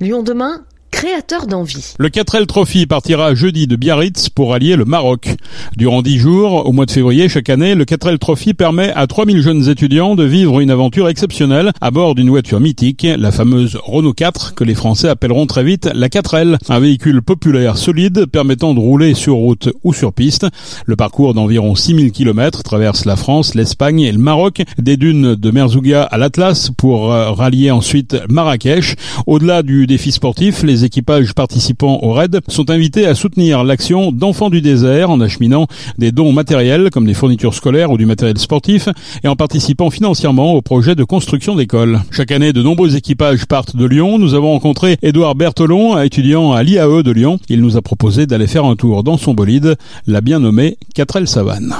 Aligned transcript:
Lyon 0.00 0.22
demain 0.22 0.64
créateur 0.96 1.46
d'envie. 1.46 1.92
Le 1.98 2.08
4L 2.08 2.46
Trophy 2.46 2.86
partira 2.86 3.34
jeudi 3.34 3.66
de 3.66 3.76
Biarritz 3.76 4.30
pour 4.30 4.54
allier 4.54 4.76
le 4.76 4.86
Maroc. 4.86 5.28
Durant 5.76 6.00
dix 6.00 6.16
jours, 6.16 6.66
au 6.66 6.72
mois 6.72 6.86
de 6.86 6.90
février 6.90 7.28
chaque 7.28 7.50
année, 7.50 7.74
le 7.74 7.84
4L 7.84 8.16
Trophy 8.16 8.54
permet 8.54 8.94
à 8.94 9.06
3000 9.06 9.42
jeunes 9.42 9.68
étudiants 9.68 10.14
de 10.14 10.24
vivre 10.24 10.58
une 10.58 10.70
aventure 10.70 11.10
exceptionnelle 11.10 11.72
à 11.82 11.90
bord 11.90 12.14
d'une 12.14 12.30
voiture 12.30 12.60
mythique, 12.60 13.06
la 13.18 13.30
fameuse 13.30 13.78
Renault 13.84 14.14
4, 14.14 14.54
que 14.54 14.64
les 14.64 14.74
Français 14.74 15.10
appelleront 15.10 15.44
très 15.44 15.64
vite 15.64 15.86
la 15.94 16.08
4L, 16.08 16.56
un 16.66 16.80
véhicule 16.80 17.20
populaire 17.20 17.76
solide 17.76 18.24
permettant 18.24 18.72
de 18.72 18.80
rouler 18.80 19.12
sur 19.12 19.34
route 19.34 19.68
ou 19.84 19.92
sur 19.92 20.14
piste. 20.14 20.46
Le 20.86 20.96
parcours 20.96 21.34
d'environ 21.34 21.74
6000 21.74 22.10
km 22.10 22.62
traverse 22.62 23.04
la 23.04 23.16
France, 23.16 23.54
l'Espagne 23.54 24.00
et 24.00 24.12
le 24.12 24.18
Maroc, 24.18 24.62
des 24.78 24.96
dunes 24.96 25.34
de 25.34 25.50
Merzouga 25.50 26.04
à 26.04 26.16
l'Atlas 26.16 26.70
pour 26.74 27.12
euh, 27.12 27.32
rallier 27.32 27.70
ensuite 27.70 28.16
Marrakech. 28.30 28.94
Au-delà 29.26 29.62
du 29.62 29.86
défi 29.86 30.10
sportif, 30.10 30.62
les 30.62 30.85
équipages 30.86 31.34
participants 31.34 31.98
au 32.02 32.12
raid 32.12 32.40
sont 32.48 32.70
invités 32.70 33.06
à 33.06 33.14
soutenir 33.14 33.64
l'action 33.64 34.12
d'Enfants 34.12 34.50
du 34.50 34.62
désert 34.62 35.10
en 35.10 35.20
acheminant 35.20 35.66
des 35.98 36.12
dons 36.12 36.32
matériels 36.32 36.90
comme 36.90 37.06
des 37.06 37.12
fournitures 37.12 37.54
scolaires 37.54 37.90
ou 37.90 37.98
du 37.98 38.06
matériel 38.06 38.38
sportif 38.38 38.88
et 39.22 39.28
en 39.28 39.36
participant 39.36 39.90
financièrement 39.90 40.54
au 40.54 40.62
projet 40.62 40.94
de 40.94 41.04
construction 41.04 41.56
d'écoles. 41.56 42.00
Chaque 42.10 42.30
année, 42.30 42.52
de 42.52 42.62
nombreux 42.62 42.96
équipages 42.96 43.46
partent 43.46 43.76
de 43.76 43.84
Lyon. 43.84 44.18
Nous 44.18 44.34
avons 44.34 44.52
rencontré 44.52 44.96
Édouard 45.02 45.34
Berthelon, 45.34 46.00
étudiant 46.00 46.52
à 46.52 46.62
l'IAE 46.62 47.02
de 47.02 47.10
Lyon. 47.10 47.38
Il 47.48 47.60
nous 47.60 47.76
a 47.76 47.82
proposé 47.82 48.26
d'aller 48.26 48.46
faire 48.46 48.64
un 48.64 48.76
tour 48.76 49.02
dans 49.02 49.18
son 49.18 49.34
bolide, 49.34 49.76
la 50.06 50.20
bien 50.20 50.38
nommée 50.38 50.78
4L 50.96 51.26
Savane. 51.26 51.74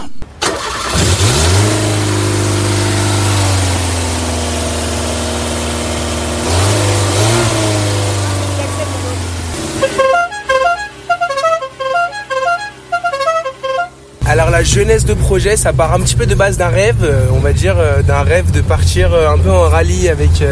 Alors 14.29 14.51
la 14.51 14.65
jeunesse 14.77 15.07
de 15.07 15.15
projet, 15.15 15.57
ça 15.57 15.73
part 15.73 15.95
un 15.95 16.01
petit 16.01 16.17
peu 16.17 16.27
de 16.27 16.35
base 16.35 16.59
d'un 16.59 16.69
rêve, 16.69 16.97
euh, 17.03 17.29
on 17.33 17.39
va 17.39 17.55
dire 17.55 17.77
euh, 17.79 18.03
d'un 18.03 18.21
rêve 18.21 18.51
de 18.51 18.61
partir 18.61 19.15
euh, 19.15 19.31
un 19.31 19.39
peu 19.39 19.51
en 19.51 19.71
rallye 19.71 20.11
avec 20.11 20.43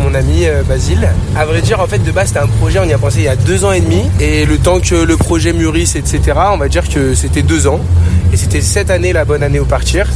mon 0.00 0.14
ami 0.14 0.46
Basile. 0.66 1.06
À 1.36 1.44
vrai 1.44 1.60
dire, 1.60 1.80
en 1.80 1.86
fait, 1.86 1.98
de 1.98 2.10
base 2.10 2.28
c'était 2.28 2.40
un 2.40 2.46
projet, 2.46 2.78
on 2.78 2.84
y 2.84 2.94
a 2.94 2.98
pensé 2.98 3.18
il 3.18 3.24
y 3.24 3.28
a 3.28 3.36
deux 3.36 3.66
ans 3.66 3.72
et 3.72 3.80
demi, 3.80 4.02
et 4.20 4.46
le 4.46 4.56
temps 4.56 4.80
que 4.80 4.94
le 4.94 5.16
projet 5.18 5.52
mûrisse, 5.52 5.96
etc. 5.96 6.20
On 6.52 6.56
va 6.56 6.68
dire 6.68 6.88
que 6.88 7.14
c'était 7.14 7.42
deux 7.42 7.66
ans, 7.66 7.80
et 8.34 8.36
c'était 8.36 8.60
cette 8.60 8.90
année 8.90 9.12
la 9.12 9.24
bonne 9.24 9.44
année 9.44 9.60
au 9.60 9.64
partir. 9.64 10.08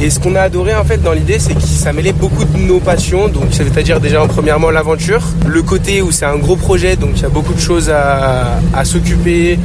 Et 0.00 0.10
ce 0.10 0.20
qu'on 0.20 0.36
a 0.36 0.42
adoré 0.42 0.76
en 0.76 0.84
fait 0.84 1.02
dans 1.02 1.12
l'idée, 1.12 1.40
c'est 1.40 1.54
que 1.54 1.60
ça 1.60 1.92
mêlait 1.92 2.12
beaucoup 2.12 2.44
de 2.44 2.56
nos 2.56 2.78
passions. 2.78 3.26
Donc, 3.26 3.46
c'est-à-dire 3.50 3.98
déjà 3.98 4.24
premièrement 4.28 4.70
l'aventure, 4.70 5.22
le 5.44 5.60
côté 5.62 6.00
où 6.00 6.12
c'est 6.12 6.24
un 6.24 6.36
gros 6.36 6.54
projet, 6.54 6.94
donc 6.94 7.10
il 7.16 7.22
y 7.22 7.24
a 7.24 7.28
beaucoup 7.28 7.54
de 7.54 7.58
choses 7.58 7.90
à, 7.90 8.60
à 8.72 8.84
s'occuper, 8.84 9.58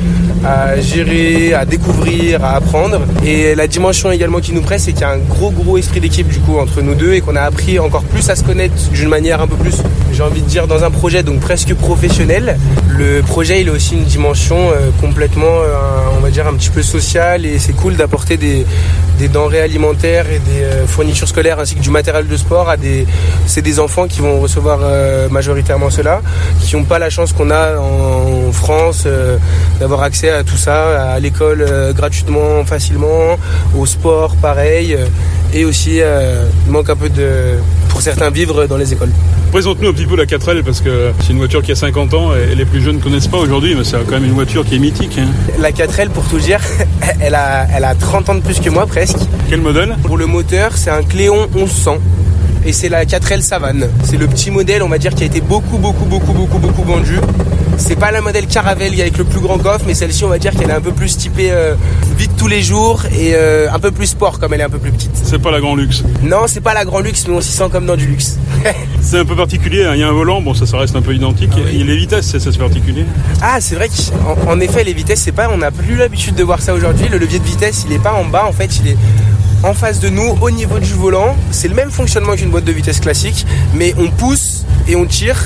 à 0.43 0.79
gérer, 0.81 1.53
à 1.53 1.65
découvrir, 1.65 2.43
à 2.43 2.55
apprendre. 2.55 3.01
Et 3.23 3.53
la 3.53 3.67
dimension 3.67 4.11
également 4.11 4.39
qui 4.39 4.53
nous 4.53 4.61
presse, 4.61 4.85
c'est 4.85 4.93
qu'il 4.93 5.01
y 5.01 5.05
a 5.05 5.11
un 5.11 5.19
gros 5.19 5.51
gros 5.51 5.77
esprit 5.77 5.99
d'équipe 5.99 6.27
du 6.27 6.39
coup 6.39 6.57
entre 6.57 6.81
nous 6.81 6.95
deux 6.95 7.13
et 7.13 7.21
qu'on 7.21 7.35
a 7.35 7.41
appris 7.41 7.77
encore 7.77 8.03
plus 8.03 8.27
à 8.31 8.35
se 8.35 8.43
connaître 8.43 8.73
d'une 8.91 9.09
manière 9.09 9.39
un 9.39 9.47
peu 9.47 9.55
plus, 9.55 9.75
j'ai 10.11 10.23
envie 10.23 10.41
de 10.41 10.47
dire, 10.47 10.65
dans 10.65 10.83
un 10.83 10.89
projet 10.89 11.21
donc 11.21 11.41
presque 11.41 11.75
professionnel. 11.75 12.57
Le 12.87 13.21
projet, 13.21 13.61
il 13.61 13.69
a 13.69 13.71
aussi 13.71 13.93
une 13.93 14.03
dimension 14.03 14.57
euh, 14.57 14.89
complètement, 14.99 15.45
euh, 15.45 15.75
on 16.17 16.21
va 16.21 16.31
dire, 16.31 16.47
un 16.47 16.53
petit 16.53 16.69
peu 16.71 16.81
sociale 16.81 17.45
et 17.45 17.59
c'est 17.59 17.73
cool 17.83 17.97
d'apporter 17.97 18.37
des, 18.37 18.65
denrées 19.27 19.59
alimentaires 19.61 20.25
et 20.29 20.39
des 20.39 20.63
euh, 20.63 20.87
fournitures 20.87 21.27
scolaires 21.27 21.59
ainsi 21.59 21.75
que 21.75 21.81
du 21.81 21.89
matériel 21.89 22.27
de 22.27 22.37
sport 22.37 22.69
à 22.69 22.75
des 22.77 23.05
c'est 23.45 23.61
des 23.61 23.79
enfants 23.79 24.07
qui 24.07 24.19
vont 24.19 24.39
recevoir 24.39 24.79
euh, 24.81 25.29
majoritairement 25.29 25.89
cela 25.89 26.21
qui 26.61 26.75
n'ont 26.75 26.83
pas 26.83 26.99
la 26.99 27.09
chance 27.09 27.31
qu'on 27.31 27.51
a 27.51 27.77
en 27.77 28.51
France 28.51 29.03
euh, 29.05 29.37
d'avoir 29.79 30.01
accès 30.03 30.29
à 30.29 30.43
tout 30.43 30.57
ça 30.57 31.13
à 31.13 31.19
l'école 31.19 31.65
gratuitement 31.95 32.65
facilement 32.65 33.37
au 33.77 33.85
sport 33.85 34.35
pareil 34.35 34.97
et 35.53 35.63
aussi 35.65 35.99
il 36.65 36.71
manque 36.71 36.89
un 36.89 36.95
peu 36.95 37.09
de 37.09 37.55
pour 37.93 38.01
certains 38.01 38.31
vivre 38.31 38.65
dans 38.65 38.75
les 38.75 38.91
écoles. 38.91 39.11
Présente-nous 39.51 39.89
un 39.89 39.93
petit 39.93 40.07
peu 40.07 40.15
la 40.15 40.25
4L 40.25 40.63
parce 40.63 40.81
que 40.81 41.11
c'est 41.21 41.31
une 41.31 41.37
voiture 41.37 41.61
qui 41.61 41.71
a 41.71 41.75
50 41.75 42.13
ans 42.15 42.31
et 42.35 42.55
les 42.55 42.65
plus 42.65 42.81
jeunes 42.81 42.95
ne 42.95 43.01
connaissent 43.01 43.27
pas 43.27 43.37
aujourd'hui, 43.37 43.75
mais 43.75 43.83
c'est 43.83 43.97
quand 44.05 44.13
même 44.13 44.25
une 44.25 44.33
voiture 44.33 44.65
qui 44.65 44.75
est 44.75 44.79
mythique. 44.79 45.19
Hein. 45.19 45.27
La 45.59 45.71
4L, 45.71 46.09
pour 46.09 46.27
tout 46.27 46.39
dire, 46.39 46.59
elle 47.21 47.35
a, 47.35 47.67
elle 47.73 47.83
a 47.83 47.93
30 47.93 48.29
ans 48.29 48.35
de 48.35 48.41
plus 48.41 48.59
que 48.59 48.71
moi 48.71 48.87
presque. 48.87 49.19
Quel 49.47 49.61
modèle? 49.61 49.95
Pour 50.03 50.17
le 50.17 50.25
moteur, 50.25 50.75
c'est 50.75 50.89
un 50.89 51.03
Cléon 51.03 51.47
1100 51.53 51.99
et 52.65 52.73
c'est 52.73 52.89
la 52.89 53.05
4L 53.05 53.41
Savane. 53.41 53.87
C'est 54.03 54.17
le 54.17 54.27
petit 54.27 54.49
modèle, 54.49 54.81
on 54.81 54.89
va 54.89 54.97
dire, 54.97 55.13
qui 55.13 55.21
a 55.21 55.27
été 55.27 55.41
beaucoup, 55.41 55.77
beaucoup, 55.77 56.05
beaucoup, 56.05 56.33
beaucoup, 56.33 56.57
beaucoup 56.57 56.83
vendu. 56.83 57.19
C'est 57.77 57.95
pas 57.95 58.11
la 58.11 58.21
modèle 58.21 58.47
Caravelle 58.47 58.99
avec 58.99 59.17
le 59.17 59.23
plus 59.23 59.39
grand 59.39 59.57
coffre, 59.57 59.83
mais 59.85 59.93
celle-ci, 59.93 60.23
on 60.23 60.29
va 60.29 60.37
dire 60.37 60.51
qu'elle 60.51 60.69
est 60.69 60.73
un 60.73 60.81
peu 60.81 60.91
plus 60.91 61.17
typée 61.17 61.51
euh, 61.51 61.75
vite 62.17 62.31
tous 62.37 62.47
les 62.47 62.61
jours 62.61 63.03
et 63.05 63.33
euh, 63.33 63.67
un 63.71 63.79
peu 63.79 63.91
plus 63.91 64.07
sport 64.07 64.39
comme 64.39 64.53
elle 64.53 64.61
est 64.61 64.65
un 64.65 64.69
peu 64.69 64.77
plus 64.77 64.91
petite. 64.91 65.11
C'est 65.13 65.41
pas 65.41 65.51
la 65.51 65.59
grand 65.59 65.75
luxe. 65.75 66.03
Non, 66.21 66.47
c'est 66.47 66.61
pas 66.61 66.73
la 66.73 66.85
grand 66.85 66.99
luxe, 66.99 67.27
mais 67.27 67.35
on 67.35 67.41
s'y 67.41 67.51
sent 67.51 67.69
comme 67.71 67.85
dans 67.85 67.95
du 67.95 68.05
luxe. 68.05 68.37
c'est 69.01 69.19
un 69.19 69.25
peu 69.25 69.35
particulier. 69.35 69.83
Hein. 69.85 69.91
Il 69.95 69.99
y 69.99 70.03
a 70.03 70.07
un 70.07 70.13
volant, 70.13 70.41
bon, 70.41 70.53
ça, 70.53 70.65
ça 70.65 70.77
reste 70.77 70.95
un 70.95 71.01
peu 71.01 71.13
identique. 71.13 71.51
Ah 71.53 71.59
oui. 71.65 71.83
les 71.83 71.97
vitesses, 71.97 72.27
ça, 72.27 72.39
c'est 72.39 72.57
particulier. 72.57 73.05
Ah, 73.41 73.57
c'est 73.59 73.75
vrai 73.75 73.89
qu'en 73.89 74.51
en 74.51 74.59
effet, 74.59 74.83
les 74.83 74.93
vitesses, 74.93 75.21
c'est 75.21 75.31
pas. 75.31 75.49
On 75.51 75.57
n'a 75.57 75.71
plus 75.71 75.95
l'habitude 75.95 76.35
de 76.35 76.43
voir 76.43 76.61
ça 76.61 76.73
aujourd'hui. 76.73 77.07
Le 77.09 77.17
levier 77.17 77.39
de 77.39 77.45
vitesse, 77.45 77.85
il 77.87 77.93
est 77.93 78.03
pas 78.03 78.13
en 78.13 78.25
bas. 78.25 78.45
En 78.47 78.53
fait, 78.53 78.79
il 78.79 78.89
est 78.89 78.97
en 79.63 79.73
face 79.73 79.99
de 79.99 80.09
nous, 80.09 80.37
au 80.41 80.51
niveau 80.51 80.79
du 80.79 80.93
volant. 80.93 81.35
C'est 81.51 81.67
le 81.67 81.75
même 81.75 81.91
fonctionnement 81.91 82.35
qu'une 82.35 82.49
boîte 82.49 82.65
de 82.65 82.71
vitesse 82.71 82.99
classique, 82.99 83.45
mais 83.73 83.93
on 83.97 84.09
pousse 84.09 84.65
et 84.87 84.95
on 84.95 85.05
tire 85.05 85.37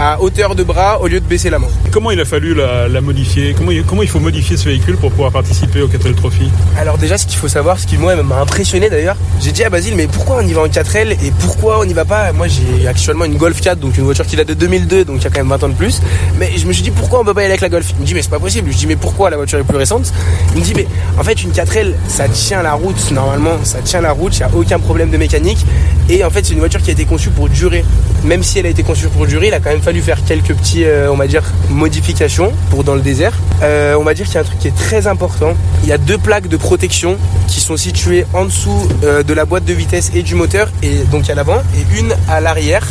à 0.00 0.18
hauteur 0.22 0.54
de 0.54 0.62
bras 0.62 0.98
au 1.02 1.08
lieu 1.08 1.20
de 1.20 1.26
baisser 1.26 1.50
la 1.50 1.58
main. 1.58 1.66
Comment 1.90 2.10
il 2.10 2.18
a 2.18 2.24
fallu 2.24 2.54
la, 2.54 2.88
la 2.88 3.02
modifier? 3.02 3.52
Comment 3.52 3.70
il, 3.70 3.84
comment 3.84 4.00
il, 4.02 4.08
faut 4.08 4.18
modifier 4.18 4.56
ce 4.56 4.64
véhicule 4.64 4.96
pour 4.96 5.10
pouvoir 5.10 5.30
participer 5.30 5.82
au 5.82 5.88
4L 5.88 6.14
Trophy? 6.14 6.50
Alors 6.78 6.96
déjà 6.96 7.18
ce 7.18 7.26
qu'il 7.26 7.36
faut 7.36 7.48
savoir, 7.48 7.78
ce 7.78 7.86
qui 7.86 7.98
moi 7.98 8.16
m'a 8.22 8.40
impressionné 8.40 8.88
d'ailleurs, 8.88 9.16
j'ai 9.42 9.52
dit 9.52 9.62
à 9.62 9.68
Basile 9.68 9.96
mais 9.96 10.06
pourquoi 10.06 10.38
on 10.42 10.46
y 10.46 10.54
va 10.54 10.62
en 10.62 10.68
4L 10.68 11.12
et 11.22 11.30
pourquoi 11.40 11.80
on 11.80 11.84
n'y 11.84 11.92
va 11.92 12.06
pas? 12.06 12.32
Moi 12.32 12.46
j'ai 12.48 12.88
actuellement 12.88 13.26
une 13.26 13.36
Golf 13.36 13.60
4, 13.60 13.78
donc 13.78 13.98
une 13.98 14.04
voiture 14.04 14.26
qui 14.26 14.36
date 14.36 14.48
de 14.48 14.54
2002, 14.54 15.04
donc 15.04 15.18
il 15.18 15.24
y 15.24 15.26
a 15.26 15.30
quand 15.30 15.40
même 15.40 15.50
20 15.50 15.64
ans 15.64 15.68
de 15.68 15.74
plus. 15.74 16.00
Mais 16.38 16.50
je 16.56 16.66
me 16.66 16.72
suis 16.72 16.82
dit 16.82 16.92
pourquoi 16.92 17.20
on 17.20 17.24
peut 17.24 17.34
pas 17.34 17.42
y 17.42 17.44
aller 17.44 17.52
avec 17.52 17.60
la 17.60 17.68
Golf? 17.68 17.90
Il 17.90 18.00
me 18.00 18.06
dit 18.06 18.14
mais 18.14 18.22
c'est 18.22 18.30
pas 18.30 18.38
possible. 18.38 18.72
Je 18.72 18.78
dis 18.78 18.86
mais 18.86 18.96
pourquoi 18.96 19.28
la 19.28 19.36
voiture 19.36 19.58
est 19.58 19.64
plus 19.64 19.76
récente? 19.76 20.14
Il 20.54 20.60
me 20.60 20.64
dit 20.64 20.72
mais 20.74 20.86
en 21.18 21.24
fait 21.24 21.42
une 21.42 21.50
4L 21.50 21.92
ça 22.08 22.26
tient 22.26 22.62
la 22.62 22.72
route 22.72 23.10
normalement, 23.10 23.58
ça 23.64 23.80
tient 23.82 24.00
la 24.00 24.12
route, 24.12 24.34
il 24.38 24.46
n'y 24.46 24.50
a 24.50 24.56
aucun 24.56 24.78
problème 24.78 25.10
de 25.10 25.18
mécanique. 25.18 25.66
Et 26.08 26.24
en 26.24 26.30
fait 26.30 26.46
c'est 26.46 26.54
une 26.54 26.60
voiture 26.60 26.80
qui 26.80 26.88
a 26.88 26.94
été 26.94 27.04
conçue 27.04 27.28
pour 27.28 27.50
durer. 27.50 27.84
Même 28.24 28.42
si 28.42 28.58
elle 28.58 28.66
a 28.66 28.70
été 28.70 28.82
conçue 28.82 29.08
pour 29.08 29.26
durer, 29.26 29.48
il 29.48 29.54
a 29.54 29.60
quand 29.60 29.70
même 29.70 29.80
fallu 29.80 29.89
faire 29.98 30.24
quelques 30.24 30.54
petits, 30.54 30.84
euh, 30.84 31.10
on 31.10 31.16
va 31.16 31.26
dire, 31.26 31.42
modifications 31.68 32.52
pour 32.70 32.84
dans 32.84 32.94
le 32.94 33.00
désert. 33.00 33.32
Euh, 33.62 33.94
on 33.94 34.04
va 34.04 34.14
dire 34.14 34.26
qu'il 34.26 34.36
y 34.36 34.38
a 34.38 34.40
un 34.42 34.44
truc 34.44 34.58
qui 34.58 34.68
est 34.68 34.76
très 34.76 35.08
important. 35.08 35.54
Il 35.82 35.88
y 35.88 35.92
a 35.92 35.98
deux 35.98 36.18
plaques 36.18 36.46
de 36.46 36.56
protection 36.56 37.18
qui 37.48 37.60
sont 37.60 37.76
situées 37.76 38.24
en 38.32 38.44
dessous 38.44 38.88
euh, 39.02 39.22
de 39.24 39.34
la 39.34 39.44
boîte 39.44 39.64
de 39.64 39.72
vitesse 39.72 40.12
et 40.14 40.22
du 40.22 40.36
moteur, 40.36 40.70
et 40.82 40.98
donc 41.10 41.28
à 41.28 41.34
l'avant, 41.34 41.60
et 41.76 41.98
une 41.98 42.14
à 42.28 42.40
l'arrière, 42.40 42.86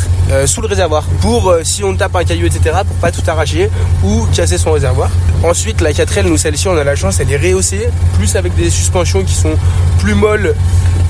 sous 0.46 0.60
le 0.60 0.68
réservoir, 0.68 1.04
pour 1.20 1.52
si 1.64 1.82
on 1.82 1.96
tape 1.96 2.14
un 2.14 2.22
caillou, 2.22 2.46
etc., 2.46 2.76
pour 2.86 2.96
pas 2.98 3.10
tout 3.10 3.22
arracher 3.26 3.68
ou 4.04 4.26
casser 4.32 4.58
son 4.58 4.70
réservoir. 4.70 5.10
Ensuite, 5.42 5.80
la 5.80 5.90
4L, 5.92 6.26
nous 6.26 6.36
celle-ci, 6.36 6.68
on 6.68 6.76
a 6.76 6.84
la 6.84 6.94
chance, 6.94 7.18
elle 7.18 7.32
est 7.32 7.36
rehaussée, 7.36 7.88
plus 8.16 8.36
avec 8.36 8.54
des 8.54 8.70
suspensions 8.70 9.24
qui 9.24 9.34
sont 9.34 9.56
plus 9.98 10.14
molles 10.14 10.54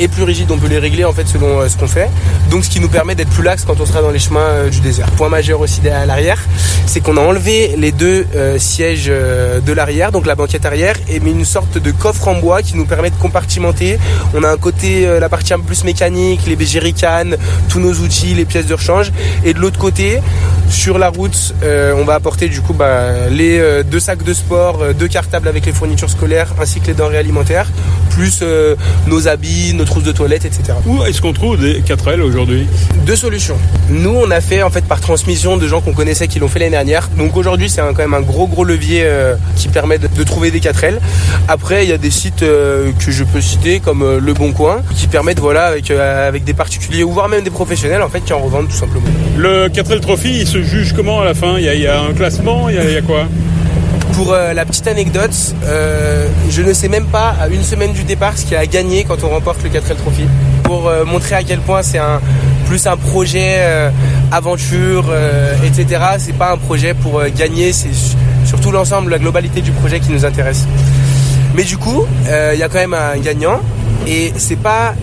et 0.01 0.09
plus 0.09 0.25
rigides. 0.25 0.51
On 0.51 0.59
peut 0.59 0.69
les 0.69 0.79
régler 0.79 1.05
en 1.05 1.13
fait 1.13 1.29
selon 1.29 1.69
ce 1.69 1.77
qu'on 1.77 1.87
fait. 1.87 2.11
Donc, 2.51 2.65
ce 2.65 2.71
qui 2.71 2.81
nous 2.81 2.89
permet 2.89 3.15
d'être 3.15 3.31
plus 3.31 3.45
lax 3.45 3.65
quand 3.65 3.81
on 3.81 3.87
sera 3.87 4.03
dans 4.03 4.11
les 4.11 4.19
chemins 4.19 4.67
du 4.71 4.81
désert. 4.81 5.09
Point 5.13 5.29
majeur 5.29 5.61
aussi 5.61 5.87
à 5.89 6.07
l'arrière, 6.07 6.39
c'est 6.87 7.01
qu'on 7.01 7.17
a 7.17 7.21
enlevé 7.21 7.75
les 7.77 7.93
deux 7.93 8.27
euh, 8.35 8.59
sièges 8.59 9.07
euh, 9.09 9.61
de 9.61 9.73
l'arrière, 9.73 10.13
donc 10.13 10.27
la 10.27 10.35
banquette 10.35 10.65
arrière, 10.65 10.97
et 11.09 11.21
mis 11.21 11.31
une 11.31 11.45
sorte 11.45 11.79
de 11.79 11.91
coffre 11.91 12.29
en 12.29 12.35
bois 12.35 12.63
qui 12.63 12.77
nous 12.77 12.87
permet 12.87 13.11
de 13.11 13.17
compartimenter. 13.17 13.99
On 14.35 14.43
a 14.43 14.49
un 14.49 14.57
côté, 14.57 15.07
euh, 15.07 15.21
la 15.21 15.29
partie 15.29 15.55
un 15.55 15.59
peu 15.59 15.67
plus 15.67 15.85
mécanique, 15.85 16.41
les 16.47 16.67
jerrycans, 16.67 17.37
tous 17.69 17.81
nos 17.81 17.93
outils, 17.93 18.35
les 18.35 18.45
pièces 18.45 18.67
de 18.67 18.75
rechange, 18.75 19.13
et 19.45 19.55
de 19.55 19.59
l'autre 19.59 19.79
côté, 19.79 20.21
sur 20.71 20.99
la 20.99 21.09
route, 21.09 21.55
on 21.63 22.05
va 22.05 22.15
apporter 22.15 22.49
du 22.49 22.61
coup 22.61 22.73
bah, 22.73 23.29
les 23.31 23.83
deux 23.85 24.01
sacs 24.01 24.23
de 24.23 24.33
sport, 24.33 24.95
deux 24.95 25.09
cartables 25.09 25.49
avec 25.49 25.67
les 25.67 25.73
fournitures 25.73 26.11
scolaires, 26.11 26.55
ainsi 26.61 26.81
que 26.81 26.87
les 26.87 26.95
denrées 26.95 27.19
alimentaires, 27.19 27.67
plus 28.11 28.43
nos 29.07 29.29
habits, 29.29 29.75
nos 29.75 29.85
trousses 29.85 30.05
de 30.05 30.13
toilette, 30.13 30.45
etc. 30.45 30.75
Où 30.87 31.03
est-ce 31.05 31.21
qu'on 31.21 31.33
trouve 31.33 31.59
des 31.59 31.81
4L 31.81 32.21
aujourd'hui? 32.21 32.67
Deux 33.07 33.17
solutions. 33.17 33.59
Nous, 33.89 34.15
on 34.15 34.31
a 34.31 34.41
fait 34.41 34.63
en 34.63 34.71
fait 34.71 34.85
par 34.85 35.01
transmission 35.01 35.57
de 35.57 35.67
gens 35.67 35.81
qu'on 35.81 35.93
connaissait 35.93 36.29
qui 36.29 36.39
l'ont 36.39 36.49
fait 36.49 36.59
l'année 36.59 36.71
dernière. 36.71 37.09
Donc 37.17 37.37
aujourd'hui, 37.37 37.69
c'est 37.69 37.81
quand 37.81 37.99
même 37.99 38.15
un 38.15 38.21
gros 38.21 38.47
gros 38.47 38.65
levier 38.65 39.03
euh, 39.05 39.35
qui 39.57 39.69
permet 39.69 39.99
de, 39.99 40.07
de, 40.07 40.23
trouver 40.25 40.51
des 40.51 40.61
4L. 40.61 40.99
Après, 41.49 41.85
il 41.85 41.91
y 41.91 41.93
a 41.93 41.99
des 41.99 42.11
sites 42.11 42.43
euh, 42.43 42.93
que 43.05 43.11
je 43.11 43.25
peux 43.25 43.41
citer 43.41 43.81
comme 43.81 44.03
euh, 44.03 44.21
Le 44.21 44.33
Bon 44.33 44.53
Coin 44.53 44.83
qui 44.97 45.07
permettent 45.07 45.41
voilà 45.41 45.65
avec 45.65 45.91
avec 45.91 46.45
des 46.45 46.55
particuliers 46.55 47.03
ou 47.03 47.11
voire 47.11 47.29
même 47.29 47.43
des 47.43 47.51
professionnels 47.51 48.03
en 48.03 48.09
fait 48.09 48.21
qui 48.21 48.33
en 48.33 48.39
revendent 48.39 48.69
tout 48.69 48.77
simplement. 48.77 49.07
Le 49.37 49.69
4L 49.69 50.01
Trophy, 50.01 50.41
il 50.41 50.47
se 50.47 50.59
juge 50.63 50.93
comment 50.95 51.21
à 51.21 51.25
la 51.25 51.35
fin 51.35 51.59
il 51.59 51.65
y, 51.65 51.69
a, 51.69 51.75
y, 51.75 51.87
a, 51.87 52.01
un 52.01 52.13
classement, 52.13 52.69
il 52.69 52.77
y 52.77 52.79
a, 52.79 52.99
y 52.99 53.03
quoi 53.03 53.27
pour 54.21 54.35
euh, 54.35 54.53
la 54.53 54.67
petite 54.67 54.87
anecdote, 54.87 55.55
euh, 55.65 56.27
je 56.51 56.61
ne 56.61 56.75
sais 56.75 56.89
même 56.89 57.07
pas 57.07 57.35
à 57.41 57.49
une 57.49 57.63
semaine 57.63 57.93
du 57.93 58.03
départ 58.03 58.37
ce 58.37 58.45
qui 58.45 58.55
a 58.55 58.67
gagné 58.67 59.05
quand 59.05 59.25
on 59.25 59.29
remporte 59.29 59.63
le 59.63 59.71
4L 59.71 59.97
Trophy. 59.97 60.25
pour 60.65 60.89
euh, 60.89 61.05
montrer 61.07 61.37
à 61.37 61.43
quel 61.43 61.59
point 61.61 61.83
c'est 61.83 61.99
un 61.99 62.21
plus 62.67 62.87
un 62.87 62.97
projet 62.97 63.59
aventure, 64.31 65.07
etc. 65.65 66.03
C'est 66.19 66.37
pas 66.37 66.53
un 66.53 66.57
projet 66.57 66.95
pour 66.95 67.21
gagner, 67.37 67.73
c'est 67.73 67.93
su- 67.93 68.15
surtout 68.45 68.71
l'ensemble, 68.71 69.11
la 69.11 69.19
globalité 69.19 69.61
du 69.61 69.73
projet 69.73 69.99
qui 69.99 70.13
nous 70.13 70.25
intéresse. 70.25 70.67
Mais 71.55 71.65
du 71.65 71.79
coup, 71.79 72.05
il 72.27 72.59
y 72.59 72.63
a 72.63 72.69
quand 72.69 72.79
même 72.79 72.95
un 72.95 73.19
gagnant. 73.19 73.61
Et 74.07 74.33
c'est 74.37 74.61
pas 74.61 74.95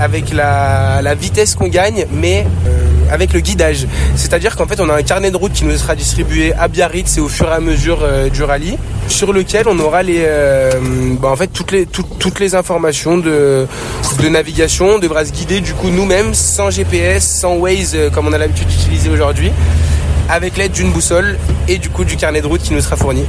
avec 0.00 0.32
la, 0.32 1.14
vitesse 1.14 1.54
qu'on 1.54 1.68
gagne, 1.68 2.06
mais 2.12 2.44
avec 3.10 3.32
le 3.32 3.40
guidage. 3.40 3.86
C'est-à-dire 4.16 4.56
qu'en 4.56 4.66
fait, 4.66 4.80
on 4.80 4.88
a 4.88 4.94
un 4.94 5.02
carnet 5.02 5.30
de 5.30 5.36
route 5.36 5.52
qui 5.52 5.64
nous 5.64 5.76
sera 5.76 5.94
distribué 5.94 6.52
à 6.54 6.68
Biarritz 6.68 7.18
et 7.18 7.20
au 7.20 7.28
fur 7.28 7.48
et 7.48 7.52
à 7.54 7.60
mesure 7.60 7.98
euh, 8.02 8.28
du 8.28 8.42
rallye, 8.42 8.78
sur 9.08 9.32
lequel 9.32 9.66
on 9.68 9.78
aura 9.78 10.02
les, 10.02 10.22
euh, 10.24 10.70
bah, 11.20 11.28
en 11.28 11.36
fait, 11.36 11.48
toutes 11.48 11.72
les, 11.72 11.86
toutes- 11.86 12.38
les 12.40 12.54
informations 12.54 13.18
de, 13.18 13.66
navigation. 14.30 14.90
On 14.94 14.98
devra 14.98 15.24
se 15.24 15.32
guider 15.32 15.60
du 15.60 15.72
coup 15.74 15.88
nous-mêmes, 15.90 16.34
sans 16.34 16.70
GPS, 16.70 17.26
sans 17.26 17.54
Waze, 17.56 17.92
euh, 17.94 18.10
comme 18.10 18.28
on 18.28 18.32
a 18.32 18.38
l'habitude 18.38 18.68
d'utiliser 18.68 19.10
aujourd'hui 19.10 19.50
avec 20.28 20.56
l'aide 20.56 20.70
d'une 20.70 20.92
boussole 20.92 21.36
et 21.66 21.78
du 21.78 21.88
coup 21.90 22.04
du 22.04 22.16
carnet 22.16 22.40
de 22.40 22.46
route 22.46 22.62
qui 22.62 22.72
nous 22.72 22.80
sera 22.80 22.94
fourni. 22.96 23.24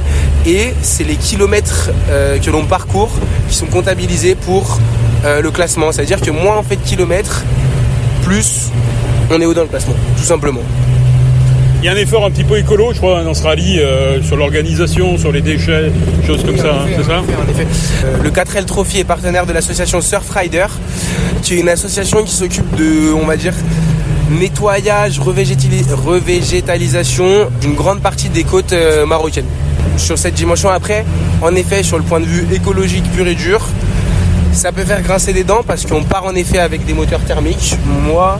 Et 0.46 0.72
c'est 0.82 1.02
les 1.02 1.16
kilomètres 1.16 1.90
que 2.40 2.48
l'on 2.48 2.64
parcourt 2.64 3.10
qui 3.48 3.56
sont 3.56 3.66
comptabilisés 3.66 4.36
pour 4.36 4.78
le 5.24 5.50
classement. 5.50 5.90
C'est-à-dire 5.90 6.20
que 6.20 6.30
moins 6.30 6.58
on 6.58 6.62
fait 6.62 6.76
de 6.76 6.82
kilomètres, 6.84 7.42
plus 8.22 8.70
on 9.30 9.40
est 9.40 9.46
haut 9.46 9.54
dans 9.54 9.62
le 9.62 9.68
classement, 9.68 9.94
tout 10.16 10.22
simplement. 10.24 10.60
Il 11.82 11.86
y 11.86 11.88
a 11.88 11.92
un 11.92 11.96
effort 11.96 12.24
un 12.24 12.30
petit 12.30 12.44
peu 12.44 12.58
écolo, 12.58 12.92
je 12.92 12.98
crois, 12.98 13.24
dans 13.24 13.34
ce 13.34 13.42
rallye, 13.42 13.80
euh, 13.80 14.22
sur 14.22 14.36
l'organisation, 14.36 15.18
sur 15.18 15.32
les 15.32 15.40
déchets, 15.40 15.90
choses 16.26 16.44
comme 16.44 16.56
ça, 16.56 16.82
hein, 16.82 16.86
c'est 16.96 17.02
ça 17.04 17.18
En 17.20 17.50
effet. 17.50 17.66
Euh, 18.04 18.22
le 18.22 18.30
4L 18.30 18.66
Trophy 18.66 19.00
est 19.00 19.04
partenaire 19.04 19.46
de 19.46 19.52
l'association 19.52 20.00
Surfrider, 20.00 20.66
qui 21.42 21.54
est 21.54 21.60
une 21.60 21.68
association 21.68 22.22
qui 22.22 22.32
s'occupe 22.34 22.76
de, 22.76 23.12
on 23.12 23.26
va 23.26 23.36
dire, 23.36 23.54
nettoyage, 24.30 25.18
revégétali- 25.18 25.92
revégétalisation 25.92 27.48
d'une 27.60 27.74
grande 27.74 28.00
partie 28.00 28.28
des 28.28 28.44
côtes 28.44 28.72
euh, 28.72 29.04
marocaines. 29.04 29.46
Sur 29.96 30.16
cette 30.18 30.34
dimension, 30.34 30.70
après, 30.70 31.04
en 31.42 31.54
effet, 31.56 31.82
sur 31.82 31.98
le 31.98 32.04
point 32.04 32.20
de 32.20 32.24
vue 32.26 32.46
écologique 32.54 33.04
pur 33.12 33.26
et 33.26 33.34
dur, 33.34 33.60
ça 34.52 34.72
peut 34.72 34.84
faire 34.84 35.02
grincer 35.02 35.32
des 35.32 35.44
dents 35.44 35.62
parce 35.66 35.86
qu'on 35.86 36.02
part 36.02 36.24
en 36.24 36.34
effet 36.34 36.58
avec 36.58 36.84
des 36.84 36.94
moteurs 36.94 37.20
thermiques. 37.20 37.76
Moi, 38.06 38.38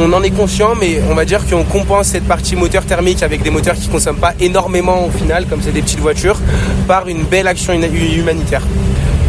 on 0.00 0.12
en 0.12 0.22
est 0.22 0.30
conscient, 0.30 0.74
mais 0.78 1.00
on 1.10 1.14
va 1.14 1.24
dire 1.24 1.46
qu'on 1.46 1.64
compense 1.64 2.08
cette 2.08 2.24
partie 2.24 2.56
moteur 2.56 2.84
thermique 2.84 3.22
avec 3.22 3.42
des 3.42 3.50
moteurs 3.50 3.74
qui 3.74 3.86
ne 3.86 3.92
consomment 3.92 4.18
pas 4.18 4.34
énormément 4.40 5.06
au 5.06 5.10
final, 5.10 5.46
comme 5.46 5.60
c'est 5.62 5.72
des 5.72 5.82
petites 5.82 6.00
voitures, 6.00 6.38
par 6.86 7.08
une 7.08 7.24
belle 7.24 7.46
action 7.46 7.72
humanitaire. 7.72 8.62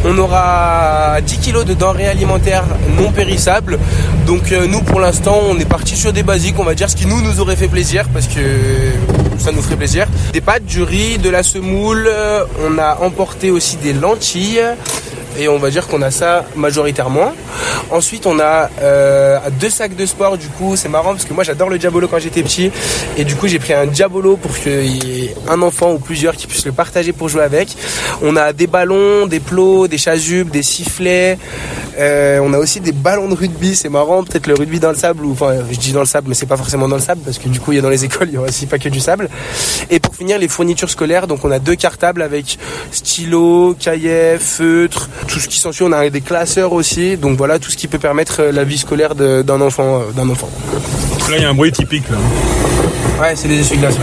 On 0.06 0.18
aura 0.18 1.20
10 1.22 1.38
kilos 1.40 1.66
de 1.66 1.74
denrées 1.74 2.08
alimentaires 2.08 2.64
non 2.98 3.12
périssables. 3.12 3.78
Donc 4.26 4.52
euh, 4.52 4.66
nous 4.66 4.82
pour 4.82 5.02
l'instant 5.02 5.38
on 5.50 5.60
est 5.60 5.68
parti 5.68 5.98
sur 5.98 6.14
des 6.14 6.24
basiques, 6.24 6.56
on 6.58 6.64
va 6.64 6.74
dire 6.74 6.90
ce 6.90 6.96
qui 6.96 7.06
nous 7.06 7.22
nous 7.22 7.42
aurait 7.42 7.58
fait 7.58 7.68
plaisir 7.68 8.08
parce 8.14 8.28
que 8.28 8.40
ça 9.38 9.52
nous 9.52 9.62
ferait 9.62 9.76
plaisir. 9.76 10.08
Des 10.32 10.40
pâtes, 10.40 10.66
du 10.66 10.84
riz, 10.84 11.18
de 11.18 11.30
la 11.30 11.44
semoule, 11.44 12.08
euh, 12.08 12.46
on 12.66 12.78
a 12.78 13.00
emporté 13.02 13.52
aussi 13.52 13.76
des 13.78 13.92
lentilles 13.92 14.62
et 15.40 15.48
on 15.48 15.58
va 15.58 15.70
dire 15.70 15.88
qu'on 15.88 16.02
a 16.02 16.12
ça 16.12 16.46
majoritairement. 16.56 17.34
Ensuite, 17.92 18.26
on 18.26 18.40
a 18.40 18.70
euh, 18.82 19.40
deux 19.60 19.70
sacs 19.70 19.96
de 19.96 20.06
sport. 20.06 20.38
Du 20.38 20.48
coup, 20.48 20.76
c'est 20.76 20.90
marrant 20.90 21.12
parce 21.12 21.26
que 21.26 21.34
moi 21.34 21.44
j'adore 21.44 21.70
le 21.70 21.78
diabolo 21.78 22.08
quand 22.08 22.20
j'étais 22.20 22.44
petit 22.44 22.72
et 23.18 23.24
du 23.24 23.36
coup 23.36 23.48
j'ai 23.48 23.60
pris 23.60 23.74
un 23.74 23.88
diabolo 23.88 24.38
pour 24.38 24.58
qu'il 24.58 24.86
y 24.86 25.26
ait 25.26 25.36
un 25.48 25.62
enfant 25.62 25.94
ou 25.94 26.00
plusieurs 26.00 26.36
qui 26.36 26.48
puissent 26.48 26.66
le 26.66 26.72
partager 26.72 27.14
pour 27.14 27.30
jouer 27.30 27.44
avec. 27.44 27.70
On 28.22 28.36
a 28.36 28.54
des 28.54 28.68
ballons, 28.68 29.26
des 29.28 29.40
plots, 29.40 29.88
des 29.88 29.98
chasubes, 29.98 30.50
des 30.50 30.64
sifflets. 30.64 31.38
Euh, 32.00 32.40
on 32.42 32.54
a 32.54 32.58
aussi 32.58 32.80
des 32.80 32.92
ballons 32.94 33.28
de 33.28 33.36
rugby. 33.36 33.76
C'est 33.76 33.90
marrant, 33.90 34.24
peut-être 34.24 34.48
le 34.48 34.54
rugby 34.54 34.80
dans 34.80 34.90
le 34.90 34.96
sable 34.96 35.26
ou 35.26 35.32
enfin 35.34 35.56
je 35.70 35.78
dis 35.78 35.92
dans 35.92 36.00
le 36.00 36.06
sable, 36.06 36.30
mais 36.30 36.34
c'est 36.34 36.46
pas 36.46 36.56
forcément 36.58 36.88
dans 36.88 36.96
le 36.96 37.02
sable 37.02 37.22
parce 37.26 37.38
que 37.38 37.50
du 37.50 37.60
coup 37.60 37.74
il 37.74 37.76
y 37.76 37.80
a 37.80 37.82
dans 37.82 37.90
les 37.90 38.06
écoles 38.10 38.30
il 38.30 38.36
y 38.36 38.38
aura 38.38 38.48
aussi 38.48 38.66
pas 38.68 38.80
que 38.80 38.88
du 38.90 39.00
sable. 39.02 39.30
Et 39.90 40.00
pour 40.00 40.16
finir, 40.16 40.38
les 40.40 40.48
fournitures 40.48 40.90
scolaires. 40.90 41.28
Donc 41.28 41.44
on 41.44 41.52
a 41.52 41.60
deux 41.60 41.76
cartables 41.76 42.22
avec 42.22 42.58
stylo, 42.92 43.76
cahier, 43.80 44.38
feutre, 44.40 45.10
tout 45.28 45.40
ce 45.40 45.48
qui 45.48 45.60
s'ensuit. 45.60 45.84
On 45.84 45.92
a 45.92 46.10
des 46.10 46.22
classeurs 46.22 46.72
aussi. 46.74 47.18
Donc 47.18 47.38
voilà 47.38 47.60
tout 47.60 47.70
ce 47.72 47.78
qui 47.78 47.88
peut 47.88 48.00
permettre 48.00 48.42
euh, 48.42 48.52
la 48.52 48.64
vie 48.64 48.78
scolaire 48.78 49.14
de- 49.16 49.42
d'un 49.42 49.60
enfant, 49.60 50.00
euh, 50.02 50.12
d'un 50.16 50.30
enfant. 50.30 50.50
Là, 51.30 51.38
il 51.38 51.42
y 51.44 51.46
a 51.46 51.50
un 51.50 51.54
bruit 51.54 51.72
typique, 51.72 52.10
là. 52.10 52.18
Ouais, 53.22 53.36
c'est 53.36 53.48
des 53.50 53.60
essuie-glaces. 53.60 53.96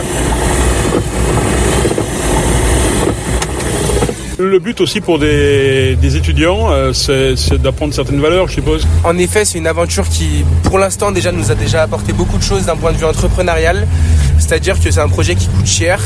Le 4.39 4.59
but 4.59 4.83
aussi 4.83 5.01
pour 5.01 5.19
des, 5.19 5.97
étudiants, 6.03 6.71
euh, 6.71 6.93
c'est 6.93 7.55
d'apprendre 7.61 7.95
certaines 7.95 8.21
valeurs, 8.21 8.49
je 8.49 8.55
suppose. 8.55 8.87
En 9.03 9.17
effet, 9.17 9.47
c'est 9.47 9.57
une 9.57 9.67
aventure 9.67 10.07
qui, 10.09 10.45
pour 10.63 10.79
l'instant, 10.79 11.11
déjà 11.11 11.33
nous 11.33 11.51
a 11.51 11.55
déjà 11.55 11.83
apporté 11.83 12.13
beaucoup 12.13 12.37
de 12.37 12.43
choses 12.43 12.67
d'un 12.67 12.77
point 12.77 12.93
de 12.93 12.99
vue 12.99 13.07
entrepreneurial. 13.07 13.87
C'est-à-dire 14.39 14.79
que 14.79 14.91
c'est 14.91 15.01
un 15.01 15.09
projet 15.09 15.37
qui 15.37 15.47
coûte 15.47 15.67
cher. 15.67 16.01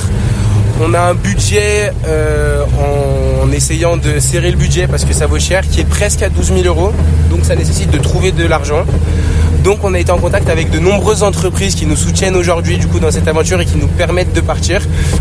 On 0.81 0.95
a 0.95 1.01
un 1.01 1.15
budget, 1.15 1.93
euh, 2.07 2.65
en, 2.79 3.49
en 3.49 3.53
essayant 3.53 3.97
de 3.97 4.21
serrer 4.21 4.53
le 4.53 4.57
budget 4.57 4.87
parce 4.87 5.05
que 5.05 5.13
ça 5.13 5.27
vaut 5.27 5.41
cher, 5.41 5.69
qui 5.69 5.81
est 5.81 5.89
presque 5.89 6.23
à 6.23 6.29
12 6.29 6.53
000 6.55 6.61
euros. 6.67 6.93
Donc 7.31 7.45
ça 7.45 7.57
nécessite 7.57 7.91
de 7.91 7.99
trouver 7.99 8.31
de 8.31 8.47
l'argent. 8.47 8.85
Donc 9.65 9.85
on 9.85 9.93
a 9.93 9.99
été 9.99 10.11
en 10.11 10.19
contact 10.19 10.49
avec 10.49 10.71
de 10.71 10.79
nombreuses 10.79 11.23
entreprises 11.23 11.75
qui 11.75 11.85
nous 11.85 11.97
soutiennent 11.97 12.37
aujourd'hui 12.37 12.79
du 12.79 12.87
coup 12.87 12.99
dans 12.99 13.11
cette 13.11 13.29
aventure 13.29 13.61
et 13.61 13.67
qui 13.67 13.77
nous 13.77 13.89
permettent 13.89 14.33
de 14.33 14.41
partir, 14.41 14.81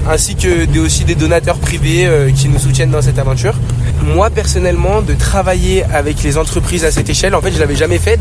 ainsi 0.10 0.36
que 0.36 0.66
des, 0.66 0.80
aussi 0.80 1.04
des 1.04 1.16
donateurs 1.16 1.58
privés 1.58 2.06
euh, 2.06 2.32
qui 2.32 2.48
nous 2.48 2.60
soutiennent 2.60 2.92
dans 2.92 3.02
cette 3.02 3.20
aventure. 3.20 3.56
Moi 4.02 4.30
personnellement, 4.30 5.02
de 5.02 5.14
travailler 5.14 5.84
avec 5.94 6.24
les 6.24 6.38
entreprises 6.38 6.86
à 6.86 6.92
cette 6.92 7.10
échelle, 7.10 7.36
en 7.36 7.42
fait 7.42 7.52
je 7.52 7.60
l'avais 7.60 7.76
jamais 7.76 7.98
fait, 7.98 8.18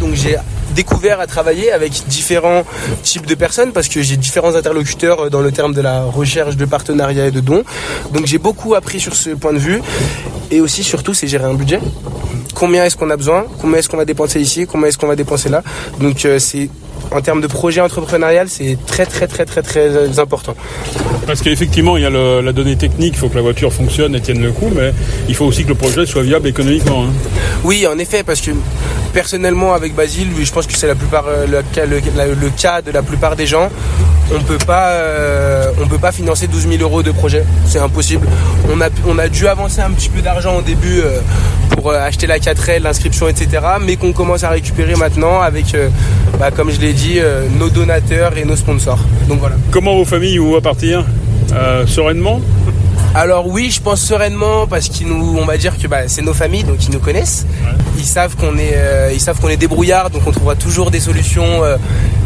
découvert 0.82 1.19
à 1.20 1.26
travailler 1.26 1.72
avec 1.78 1.90
différents 2.19 2.62
types 3.02 3.26
de 3.26 3.34
personnes 3.44 3.72
parce 3.72 3.88
que 3.92 4.00
j'ai 4.06 4.16
différents 4.16 4.54
interlocuteurs 4.54 5.19
euh, 5.25 5.28
dans 5.34 5.40
le 5.48 5.50
terme 5.58 5.75
de 5.78 5.82
la 5.90 5.96
recherche 6.20 6.56
de 6.56 6.66
partenariat 6.76 7.26
et 7.26 7.32
de 7.38 7.40
dons. 7.40 7.64
Donc 8.14 8.26
j'ai 8.30 8.38
beaucoup 8.38 8.75
appris 8.80 9.00
sur 9.00 9.14
ce 9.22 9.30
point 9.42 9.52
de 9.58 9.58
vue 9.69 9.80
et 10.54 10.60
aussi 10.60 10.82
surtout 10.92 11.14
c'est 11.14 11.26
gérer 11.34 11.44
un 11.52 11.54
budget 11.62 11.80
combien 12.54 12.84
est-ce 12.84 12.96
qu'on 12.96 13.10
a 13.10 13.16
besoin, 13.16 13.44
combien 13.60 13.78
est-ce 13.78 13.88
qu'on 13.88 13.96
va 14.04 14.04
dépenser 14.04 14.40
ici, 14.40 14.66
combien 14.70 14.88
est-ce 14.88 14.98
qu'on 14.98 15.06
va 15.14 15.14
dépenser 15.25 15.48
là? 15.48 15.62
Donc 16.00 16.25
euh, 16.25 16.38
c'est 16.40 16.69
en 17.12 17.20
termes 17.22 17.40
de 17.40 17.46
projet 17.46 17.81
entrepreneurial, 17.81 18.46
c'est 18.48 18.76
très 18.86 19.06
très 19.06 19.26
très 19.32 19.44
très 19.50 19.62
très 19.62 19.86
euh, 19.88 20.08
important. 20.19 20.54
Parce 21.26 21.40
qu'effectivement, 21.42 21.96
il 21.96 22.02
y 22.02 22.06
a 22.06 22.10
le- 22.10 22.40
la 22.48 22.52
donnée 22.52 22.76
technique, 22.76 23.14
il 23.16 23.19
faut 23.22 23.28
que 23.28 23.36
la 23.36 23.42
voiture 23.48 23.72
fonctionne 23.72 24.14
et 24.16 24.20
tienne 24.20 24.42
le 24.42 24.50
coup, 24.52 24.70
mais 24.74 24.92
il 25.28 25.34
faut 25.36 25.44
aussi 25.50 25.62
que 25.64 25.69
le 25.74 25.74
projet 25.84 26.04
soit 26.06 26.22
viable 26.22 26.48
économiquement. 26.48 27.04
hein. 27.04 27.12
Oui, 27.64 27.86
en 27.86 27.98
effet, 27.98 28.22
parce 28.24 28.40
que 28.40 28.50
personnellement 29.19 29.75
avec 29.75 29.97
Basile, 29.97 30.29
je 30.41 30.53
pense 30.53 30.69
que 30.69 30.76
c'est 30.76 30.87
la 30.87 30.94
plupart 30.94 31.25
euh, 31.26 31.44
le, 31.44 31.61
cas- 31.73 32.81
de 32.82 32.91
la 32.93 33.03
plupart 33.03 33.35
des 33.35 33.47
gens. 33.47 33.69
On 34.32 34.41
peut 34.44 34.56
euh, 34.70 35.73
peut 35.91 35.99
pas 35.99 36.12
financer 36.12 36.47
12 36.47 36.69
000 36.69 36.82
euros 36.82 37.03
de 37.03 37.11
projet, 37.11 37.43
c'est 37.67 37.81
impossible. 37.81 38.29
On 39.08 39.19
a, 39.19 39.29
dû 39.29 39.48
avancer 39.48 39.81
un 39.81 39.91
petit 39.91 40.08
peu 40.08 40.22
d'argent 40.22 40.55
au 40.58 40.63
début 40.63 41.01
euh, 41.01 41.19
pour 41.70 41.91
acheter 41.91 42.29
la 42.29 42.39
4L, 42.39 42.82
l'inscription, 42.82 43.27
etc. 43.27 43.48
Mais 43.84 43.96
qu'on 43.96 44.13
commence 44.13 44.44
à 44.44 44.51
récupérer 44.51 44.94
maintenant 44.94 45.41
avec, 45.41 45.77
bah, 46.39 46.53
comme 46.53 46.70
je 46.70 46.79
l'ai 46.81 46.93
dit, 46.93 47.19
nos 47.58 47.70
donateurs 47.70 48.39
et 48.39 48.44
nos 48.44 48.55
sponsors. 48.55 49.01
Donc 49.29 49.41
voilà. 49.41 49.56
Comment 49.72 49.96
vos 49.96 50.05
familles 50.05 50.39
vous 50.39 50.51
voient 50.51 50.60
partir 50.60 51.05
Sereinement? 51.87 52.41
Alors 53.20 53.48
oui, 53.48 53.69
je 53.72 53.81
pense 53.81 54.01
sereinement 54.01 54.69
parce 54.69 54.89
qu'ils 54.89 55.08
nous, 55.08 55.37
on 55.41 55.44
va 55.44 55.56
dire 55.56 55.77
que 55.77 55.89
bah, 55.89 56.03
c'est 56.06 56.22
nos 56.22 56.34
familles, 56.34 56.63
donc 56.63 56.84
ils 56.87 56.93
nous 56.93 57.01
connaissent. 57.01 57.46
Ils 57.98 58.05
savent 58.05 58.37
qu'on 58.37 58.56
est, 58.56 58.75
euh, 58.77 59.10
ils 59.13 59.20
savent 59.20 59.41
qu'on 59.41 59.48
est 59.48 59.56
débrouillard, 59.56 60.10
donc 60.10 60.22
on 60.25 60.31
trouvera 60.31 60.55
toujours 60.55 60.93
des 60.93 61.01
solutions. 61.01 61.65
euh, 61.65 61.77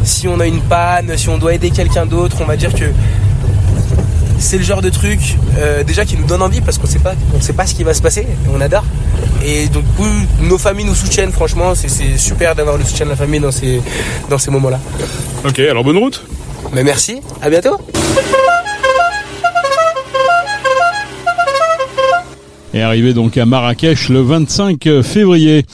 si 0.04 0.28
on 0.28 0.38
a 0.38 0.46
une 0.46 0.60
panne, 0.60 1.16
si 1.16 1.30
on 1.30 1.38
doit 1.38 1.54
aider 1.54 1.70
quelqu'un 1.70 2.04
d'autre, 2.04 2.36
on 2.40 2.44
va 2.44 2.56
dire 2.56 2.74
que 2.74 2.84
c'est 4.38 4.58
le 4.58 4.64
genre 4.64 4.82
de 4.82 4.90
truc 4.90 5.20
euh, 5.58 5.82
déjà 5.82 6.04
qui 6.04 6.16
nous 6.18 6.26
donne 6.26 6.42
envie 6.42 6.60
parce 6.60 6.76
qu'on 6.76 6.86
sait 6.86 6.98
pas, 6.98 7.14
on 7.34 7.40
sait 7.40 7.52
pas 7.54 7.64
ce 7.66 7.74
qui 7.74 7.84
va 7.84 7.94
se 7.94 8.02
passer. 8.02 8.26
On 8.54 8.60
adore. 8.60 8.84
Et 9.46 9.68
donc 9.68 9.84
oui, 9.98 10.08
nos 10.42 10.58
familles 10.58 10.84
nous 10.84 10.94
soutiennent. 10.94 11.32
Franchement, 11.32 11.74
c'est- 11.74 11.88
c'est 11.88 12.18
super 12.18 12.54
d'avoir 12.54 12.76
le 12.76 12.84
soutien 12.84 13.06
de 13.06 13.10
la 13.12 13.16
famille 13.16 13.40
dans 13.40 13.52
ces, 13.52 13.80
dans 14.28 14.38
ces 14.38 14.50
moments-là. 14.50 14.78
Ok, 15.46 15.58
alors 15.60 15.84
bonne 15.84 15.96
route 15.98 16.22
Mais 16.74 16.82
merci. 16.84 17.22
À 17.40 17.48
bientôt. 17.48 17.78
Et 22.74 22.80
arrivé 22.80 23.12
donc 23.12 23.36
à 23.36 23.44
Marrakech 23.44 24.08
le 24.08 24.20
25 24.20 25.02
février. 25.02 25.64